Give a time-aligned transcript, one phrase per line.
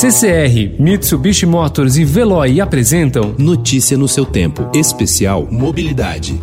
[0.00, 4.70] CCR, Mitsubishi Motors e Veloy apresentam Notícia no seu tempo.
[4.74, 6.40] Especial Mobilidade.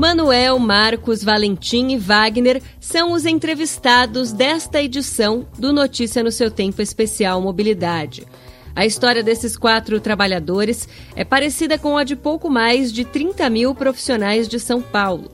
[0.00, 6.82] Manuel, Marcos, Valentim e Wagner são os entrevistados desta edição do Notícia no seu tempo
[6.82, 8.26] especial Mobilidade.
[8.74, 13.76] A história desses quatro trabalhadores é parecida com a de pouco mais de 30 mil
[13.76, 15.30] profissionais de São Paulo.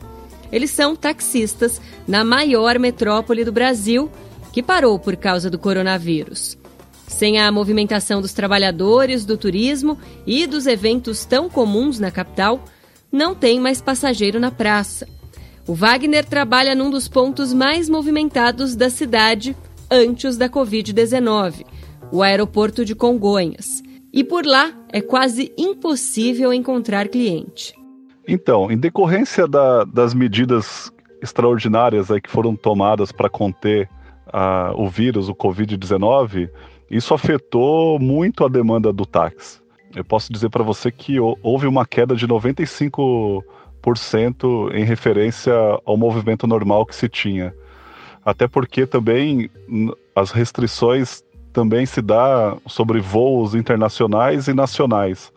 [0.52, 4.10] Eles são taxistas na maior metrópole do Brasil,
[4.52, 6.58] que parou por causa do coronavírus.
[7.08, 12.64] Sem a movimentação dos trabalhadores, do turismo e dos eventos tão comuns na capital,
[13.10, 15.08] não tem mais passageiro na praça.
[15.66, 19.56] O Wagner trabalha num dos pontos mais movimentados da cidade
[19.90, 21.64] antes da Covid-19
[22.12, 23.82] o aeroporto de Congonhas.
[24.12, 27.74] E por lá é quase impossível encontrar cliente.
[28.28, 30.92] Então, em decorrência da, das medidas
[31.22, 33.88] extraordinárias aí que foram tomadas para conter
[34.32, 36.48] uh, o vírus, o Covid-19,
[36.90, 39.60] isso afetou muito a demanda do táxi.
[39.94, 43.42] Eu posso dizer para você que houve uma queda de 95%
[44.74, 45.52] em referência
[45.84, 47.54] ao movimento normal que se tinha.
[48.24, 49.50] Até porque também
[50.14, 55.32] as restrições também se dá sobre voos internacionais e nacionais.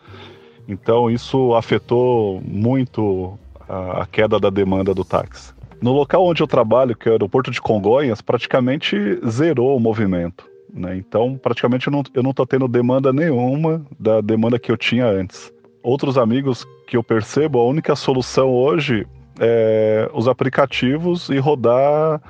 [0.68, 5.55] Então isso afetou muito a, a queda da demanda do táxi.
[5.82, 10.50] No local onde eu trabalho, que é o aeroporto de Congonhas, praticamente zerou o movimento.
[10.74, 10.98] Né?
[10.98, 15.54] Então, praticamente eu não estou tendo demanda nenhuma da demanda que eu tinha antes.
[15.84, 19.06] Outros amigos que eu percebo, a única solução hoje
[19.40, 22.22] é os aplicativos e rodar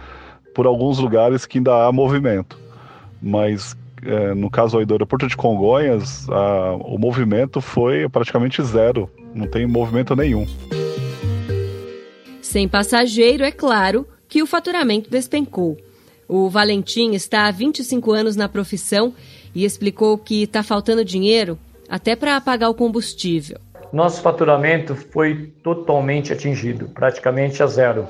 [0.53, 2.65] por alguns lugares que ainda há movimento
[3.25, 9.09] mas é, no caso aí do aeroporto de Congonhas, a, o movimento foi praticamente zero,
[9.33, 10.45] não tem movimento nenhum.
[12.55, 15.75] Sem passageiro, é claro que o faturamento despencou.
[16.25, 19.13] O Valentim está há 25 anos na profissão
[19.53, 23.59] e explicou que está faltando dinheiro até para pagar o combustível.
[23.91, 28.07] Nosso faturamento foi totalmente atingido, praticamente a zero.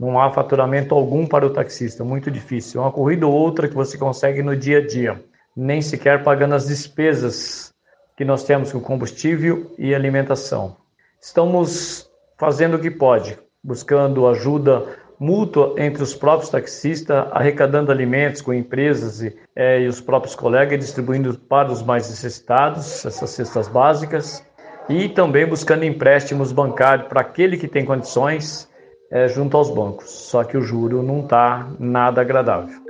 [0.00, 2.80] Não há faturamento algum para o taxista, muito difícil.
[2.80, 5.24] É uma corrida ou outra que você consegue no dia a dia,
[5.56, 7.72] nem sequer pagando as despesas
[8.16, 10.76] que nós temos com combustível e alimentação.
[11.22, 14.84] Estamos fazendo o que pode, buscando ajuda
[15.18, 20.78] mútua entre os próprios taxistas, arrecadando alimentos com empresas e, é, e os próprios colegas,
[20.78, 24.44] distribuindo para os mais necessitados essas cestas básicas
[24.88, 28.68] e também buscando empréstimos bancários para aquele que tem condições
[29.10, 30.10] é, junto aos bancos.
[30.10, 32.80] Só que o juro não está nada agradável.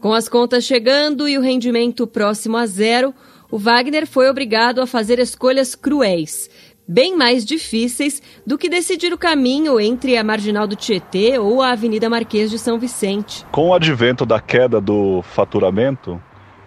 [0.00, 3.14] Com as contas chegando e o rendimento próximo a zero,
[3.50, 6.48] o Wagner foi obrigado a fazer escolhas cruéis,
[6.90, 11.70] bem mais difíceis do que decidir o caminho entre a Marginal do Tietê ou a
[11.70, 13.46] Avenida Marquês de São Vicente.
[13.52, 16.20] Com o advento da queda do faturamento,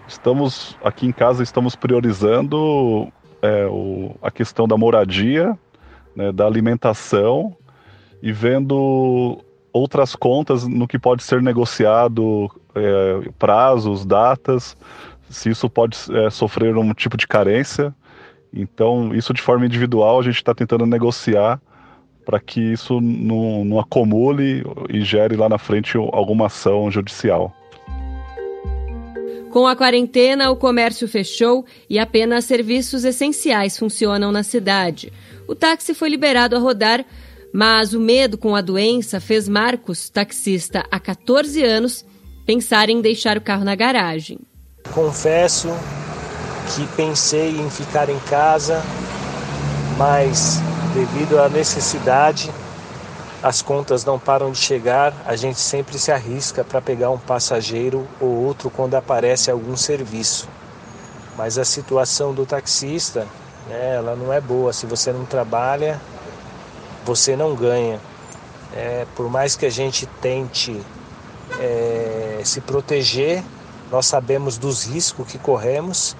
[0.07, 5.59] estamos aqui em casa estamos priorizando é, o, a questão da moradia,
[6.15, 7.53] né, da alimentação
[8.21, 14.77] e vendo outras contas no que pode ser negociado, é, prazos, datas,
[15.29, 17.93] se isso pode é, sofrer um tipo de carência.
[18.53, 21.59] Então, isso de forma individual, a gente está tentando negociar
[22.25, 27.53] para que isso não, não acumule e gere lá na frente alguma ação judicial.
[29.51, 35.11] Com a quarentena, o comércio fechou e apenas serviços essenciais funcionam na cidade.
[35.47, 37.05] O táxi foi liberado a rodar
[37.53, 42.03] mas o medo com a doença fez Marcos, taxista há 14 anos,
[42.47, 44.39] pensar em deixar o carro na garagem.
[44.91, 45.69] Confesso
[46.69, 48.81] que pensei em ficar em casa,
[49.97, 50.59] mas
[50.93, 52.51] devido à necessidade,
[53.41, 58.07] as contas não param de chegar, a gente sempre se arrisca para pegar um passageiro
[58.19, 60.47] ou outro quando aparece algum serviço.
[61.37, 63.27] Mas a situação do taxista,
[63.67, 64.71] né, ela não é boa.
[64.71, 65.99] Se você não trabalha,
[67.03, 67.99] você não ganha.
[68.73, 70.79] É, por mais que a gente tente
[71.59, 73.43] é, se proteger,
[73.91, 76.15] nós sabemos dos riscos que corremos,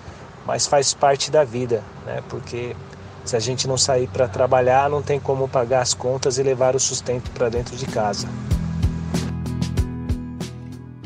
[0.46, 2.22] mas faz parte da vida, né?
[2.30, 2.76] porque
[3.24, 6.76] se a gente não sair para trabalhar, não tem como pagar as contas e levar
[6.76, 8.28] o sustento para dentro de casa.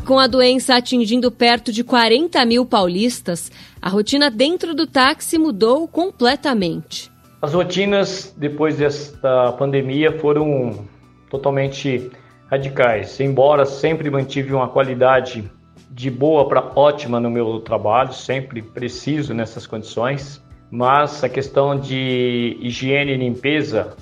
[0.06, 3.52] Com a doença atingindo perto de 40 mil paulistas,
[3.82, 7.12] a rotina dentro do táxi mudou completamente.
[7.42, 10.88] As rotinas depois desta pandemia foram
[11.30, 12.10] totalmente
[12.50, 13.20] radicais.
[13.20, 15.52] Embora sempre mantive uma qualidade
[15.92, 22.58] de boa para ótima no meu trabalho, sempre preciso nessas condições, mas a questão de
[22.60, 23.96] higiene e limpeza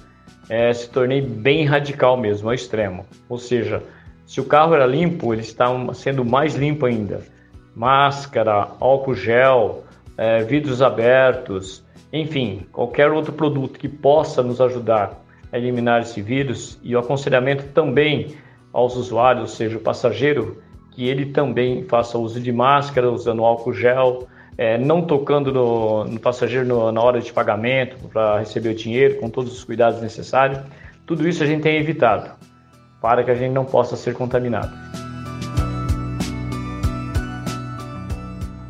[0.49, 3.05] é, se tornei bem radical mesmo, ao extremo.
[3.29, 3.83] Ou seja,
[4.25, 7.21] Se o carro era limpo, ele está sendo mais limpo ainda.
[7.75, 9.83] Máscara, álcool gel,
[10.17, 16.79] é, vidros abertos, enfim, qualquer outro produto que possa nos ajudar a eliminar esse vírus
[16.81, 18.35] e o aconselhamento também
[18.73, 20.61] aos usuários, ou seja, o passageiro,
[20.95, 24.27] que ele também faça uso de máscara, usando álcool gel,
[24.57, 29.19] é, não tocando no, no passageiro no, na hora de pagamento para receber o dinheiro,
[29.19, 30.59] com todos os cuidados necessários.
[31.05, 32.31] Tudo isso a gente tem evitado
[33.01, 34.73] para que a gente não possa ser contaminado.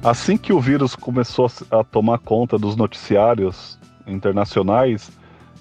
[0.04, 5.12] Assim que o vírus começou a tomar conta dos noticiários internacionais,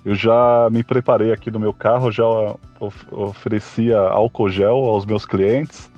[0.05, 2.25] eu já me preparei aqui no meu carro, já
[3.11, 5.91] oferecia álcool gel aos meus clientes,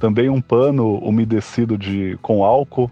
[0.00, 2.90] também um pano umedecido de, com álcool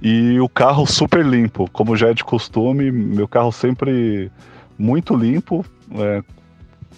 [0.00, 4.30] e o carro super limpo, como já é de costume, meu carro sempre
[4.78, 5.64] muito limpo,
[5.96, 6.22] é,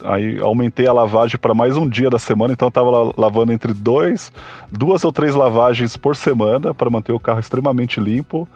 [0.04, 4.32] Aí aumentei a lavagem para mais um dia da semana, então estava lavando entre dois,
[4.70, 8.48] duas ou três lavagens por semana para manter o carro extremamente limpo.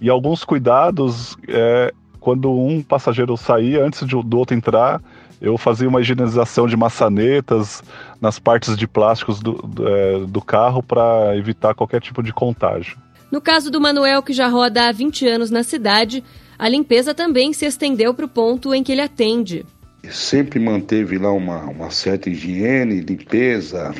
[0.00, 5.00] E alguns cuidados, é, quando um passageiro saía, antes de, do outro entrar,
[5.40, 7.82] eu fazia uma higienização de maçanetas
[8.20, 12.96] nas partes de plásticos do, do, é, do carro para evitar qualquer tipo de contágio.
[13.30, 16.22] No caso do Manuel, que já roda há 20 anos na cidade,
[16.58, 19.64] a limpeza também se estendeu para o ponto em que ele atende
[20.10, 23.94] sempre manteve lá uma, uma certa higiene, limpeza.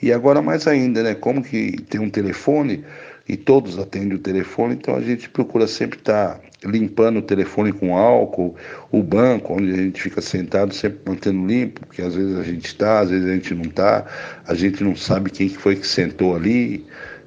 [0.00, 1.14] E agora mais ainda, né?
[1.14, 2.84] Como que tem um telefone
[3.28, 7.72] e todos atendem o telefone, então a gente procura sempre estar tá limpando o telefone
[7.72, 8.56] com álcool,
[8.90, 12.66] o banco onde a gente fica sentado sempre mantendo limpo, porque às vezes a gente
[12.66, 14.04] está, às vezes a gente não está,
[14.46, 16.84] a gente não sabe quem que foi que sentou ali.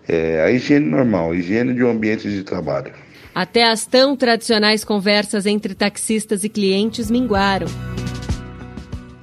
[0.07, 2.91] É, a higiene normal, a higiene de um ambiente de trabalho.
[3.33, 7.67] Até as tão tradicionais conversas entre taxistas e clientes minguaram.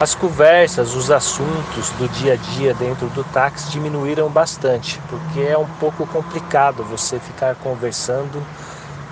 [0.00, 5.58] As conversas, os assuntos do dia a dia dentro do táxi diminuíram bastante, porque é
[5.58, 8.40] um pouco complicado você ficar conversando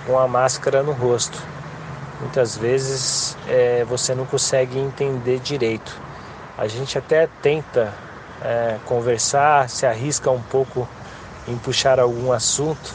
[0.07, 1.43] com a máscara no rosto.
[2.21, 6.01] Muitas vezes é, você não consegue entender direito.
[6.57, 7.93] A gente até tenta
[8.41, 10.89] é, conversar, se arrisca um pouco
[11.47, 12.95] em puxar algum assunto,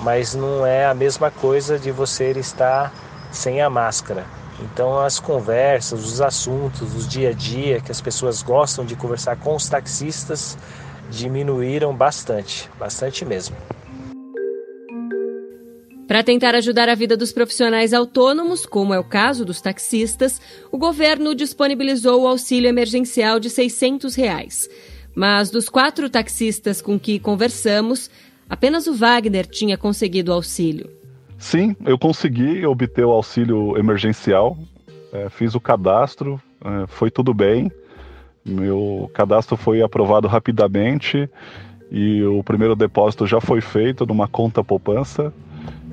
[0.00, 2.92] mas não é a mesma coisa de você estar
[3.30, 4.24] sem a máscara.
[4.60, 9.36] Então, as conversas, os assuntos, os dia a dia que as pessoas gostam de conversar
[9.36, 10.56] com os taxistas
[11.10, 13.56] diminuíram bastante, bastante mesmo.
[16.12, 20.76] Para tentar ajudar a vida dos profissionais autônomos, como é o caso dos taxistas, o
[20.76, 24.68] governo disponibilizou o auxílio emergencial de 600 reais.
[25.14, 28.10] Mas dos quatro taxistas com que conversamos,
[28.46, 30.90] apenas o Wagner tinha conseguido o auxílio.
[31.38, 34.58] Sim, eu consegui obter o auxílio emergencial,
[35.14, 37.72] é, fiz o cadastro, é, foi tudo bem.
[38.44, 41.26] Meu cadastro foi aprovado rapidamente
[41.90, 45.32] e o primeiro depósito já foi feito numa conta poupança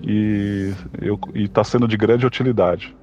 [0.01, 0.73] e
[1.35, 2.95] está sendo de grande utilidade.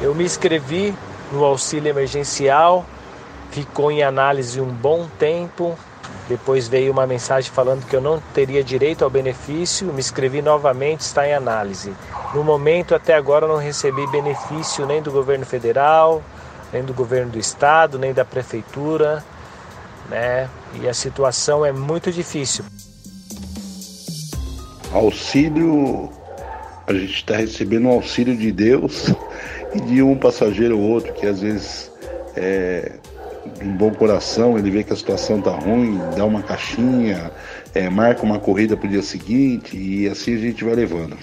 [0.00, 0.94] Eu me inscrevi
[1.32, 2.84] no auxílio emergencial,
[3.50, 5.76] ficou em análise um bom tempo,
[6.28, 11.00] depois veio uma mensagem falando que eu não teria direito ao benefício, me inscrevi novamente,
[11.00, 11.92] está em análise.
[12.34, 16.22] No momento, até agora, não recebi benefício nem do governo federal,
[16.72, 19.24] nem do governo do estado, nem da prefeitura,
[20.10, 20.48] né?
[20.80, 22.64] E a situação é muito difícil.
[24.96, 26.10] Auxílio,
[26.86, 29.12] a gente está recebendo um auxílio de Deus
[29.74, 31.92] e de um passageiro ou outro que às vezes
[32.34, 32.92] é,
[33.62, 37.30] um bom coração, ele vê que a situação tá ruim, dá uma caixinha,
[37.74, 41.16] é, marca uma corrida para o dia seguinte e assim a gente vai levando.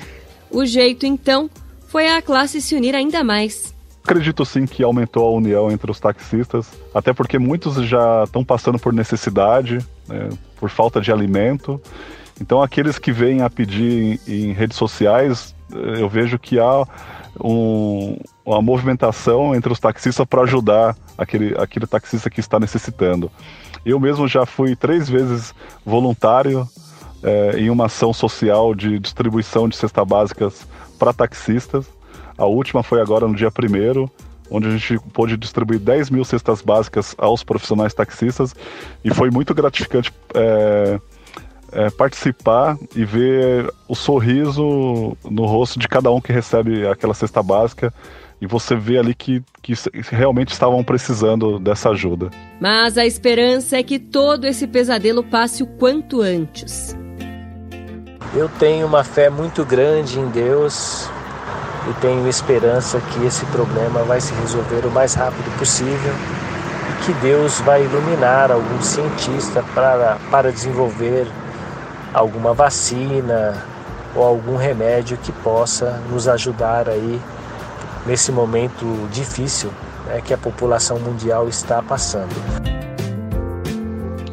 [0.51, 1.49] O jeito, então,
[1.87, 3.73] foi a classe se unir ainda mais.
[4.03, 8.77] Acredito sim que aumentou a união entre os taxistas, até porque muitos já estão passando
[8.77, 11.81] por necessidade, né, por falta de alimento.
[12.41, 16.85] Então, aqueles que vêm a pedir em, em redes sociais, eu vejo que há
[17.39, 23.31] um, uma movimentação entre os taxistas para ajudar aquele, aquele taxista que está necessitando.
[23.85, 25.53] Eu mesmo já fui três vezes
[25.85, 26.67] voluntário
[27.21, 30.67] é, em uma ação social de distribuição de cestas básicas
[30.99, 31.85] para taxistas.
[32.37, 34.09] A última foi agora no dia 1
[34.51, 38.53] onde a gente pôde distribuir 10 mil cestas básicas aos profissionais taxistas
[39.03, 40.99] e foi muito gratificante é,
[41.73, 47.41] é, participar e ver o sorriso no rosto de cada um que recebe aquela cesta
[47.41, 47.93] básica
[48.39, 49.73] e você vê ali que, que
[50.11, 52.29] realmente estavam precisando dessa ajuda.
[52.59, 56.95] Mas a esperança é que todo esse pesadelo passe o quanto antes.
[58.35, 61.09] Eu tenho uma fé muito grande em Deus
[61.89, 66.13] e tenho esperança que esse problema vai se resolver o mais rápido possível
[66.89, 71.27] e que Deus vai iluminar algum cientista para, para desenvolver
[72.13, 73.65] alguma vacina
[74.15, 77.19] ou algum remédio que possa nos ajudar aí
[78.05, 79.71] nesse momento difícil
[80.05, 82.33] né, que a população mundial está passando.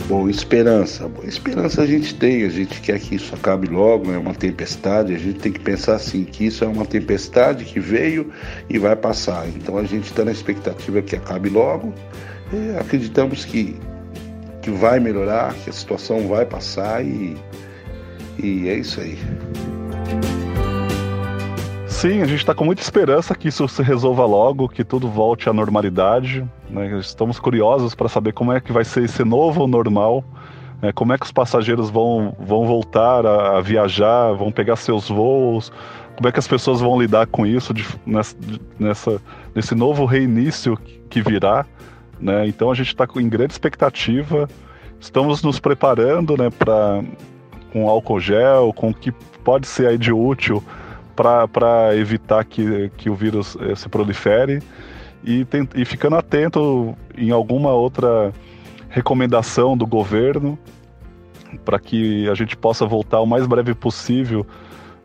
[0.06, 1.06] Bom, esperança.
[1.06, 5.14] Bom, esperança a gente tem, a gente quer que isso acabe logo, é uma tempestade,
[5.14, 8.32] a gente tem que pensar assim, que isso é uma tempestade que veio
[8.68, 9.46] e vai passar.
[9.48, 11.94] Então a gente está na expectativa que acabe logo,
[12.52, 13.76] e acreditamos que,
[14.60, 17.36] que vai melhorar, que a situação vai passar e,
[18.38, 19.18] e é isso aí.
[22.00, 25.50] Sim, a gente está com muita esperança que isso se resolva logo, que tudo volte
[25.50, 26.48] à normalidade.
[26.70, 26.98] Né?
[26.98, 30.24] Estamos curiosos para saber como é que vai ser esse novo normal,
[30.80, 30.92] né?
[30.92, 35.70] como é que os passageiros vão, vão voltar a, a, viajar, vão pegar seus voos,
[36.16, 38.34] como é que as pessoas vão lidar com isso de, nessa,
[38.78, 39.20] nessa,
[39.54, 40.78] nesse novo reinício
[41.10, 41.66] que virá.
[42.18, 42.46] Né?
[42.46, 44.48] Então a gente está em grande expectativa,
[44.98, 47.02] estamos nos preparando né, para
[47.72, 49.12] com álcool gel, com o que
[49.44, 50.62] pode ser aí de útil
[51.14, 54.62] para evitar que, que o vírus eh, se prolifere
[55.22, 58.32] e, tem, e ficando atento em alguma outra
[58.88, 60.58] recomendação do governo
[61.64, 64.46] para que a gente possa voltar o mais breve possível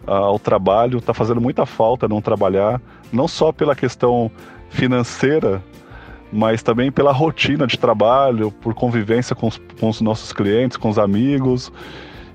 [0.06, 1.00] ao trabalho.
[1.00, 2.82] Está fazendo muita falta não trabalhar,
[3.12, 4.32] não só pela questão
[4.70, 5.62] financeira,
[6.32, 10.90] mas também pela rotina de trabalho, por convivência com os, com os nossos clientes, com
[10.90, 11.72] os amigos.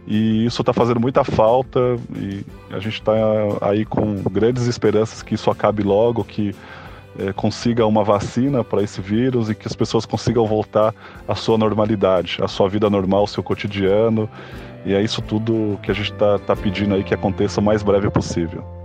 [0.07, 3.13] E isso está fazendo muita falta e a gente está
[3.61, 6.55] aí com grandes esperanças que isso acabe logo, que
[7.19, 10.95] é, consiga uma vacina para esse vírus e que as pessoas consigam voltar
[11.29, 14.29] à sua normalidade, à sua vida normal, ao seu cotidiano.
[14.85, 17.83] E é isso tudo que a gente está tá pedindo aí que aconteça o mais
[17.83, 18.80] breve possível.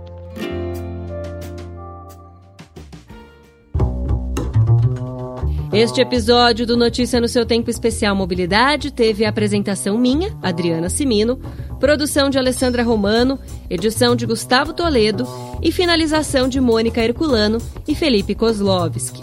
[5.76, 11.36] Este episódio do Notícia no seu Tempo Especial Mobilidade teve a apresentação minha, Adriana Simino,
[11.78, 15.28] produção de Alessandra Romano, edição de Gustavo Toledo
[15.62, 19.20] e finalização de Mônica Herculano e Felipe Kozlovski.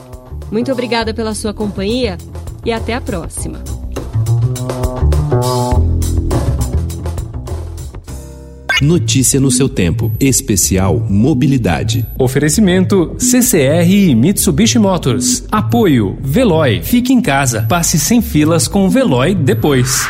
[0.52, 2.20] Muito obrigada pela sua companhia
[2.64, 3.73] e até a próxima.
[8.84, 10.12] Notícia no seu tempo.
[10.20, 12.06] Especial Mobilidade.
[12.20, 15.46] Oferecimento CCR e Mitsubishi Motors.
[15.50, 16.82] Apoio Veloy.
[16.84, 17.66] Fique em casa.
[17.70, 20.06] Passe sem filas com o Veloy depois.